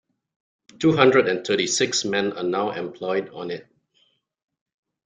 Two 0.79 0.95
hundred 0.95 1.29
and 1.29 1.45
thirty-six 1.45 2.03
men 2.05 2.31
are 2.33 2.41
now 2.43 2.71
employed 2.71 3.29
on 3.29 3.51
it. 3.51 3.67